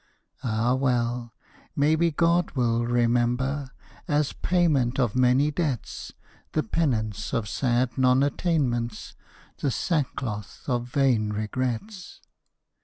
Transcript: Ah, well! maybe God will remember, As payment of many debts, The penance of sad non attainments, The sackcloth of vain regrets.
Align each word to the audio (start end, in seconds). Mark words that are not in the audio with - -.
Ah, 0.43 0.73
well! 0.73 1.31
maybe 1.75 2.09
God 2.09 2.53
will 2.55 2.87
remember, 2.87 3.69
As 4.07 4.33
payment 4.33 4.99
of 4.99 5.15
many 5.15 5.51
debts, 5.51 6.11
The 6.53 6.63
penance 6.63 7.35
of 7.35 7.47
sad 7.47 7.95
non 7.99 8.23
attainments, 8.23 9.13
The 9.59 9.69
sackcloth 9.69 10.63
of 10.67 10.87
vain 10.89 11.29
regrets. 11.33 12.19